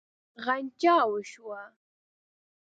غنجا 0.45 0.97
شوه. 1.31 1.61